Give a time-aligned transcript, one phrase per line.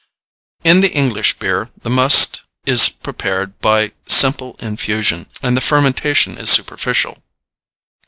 [0.63, 6.49] In the English beer the must is prepared by simple infusion and the fermentation is
[6.49, 7.21] superficial.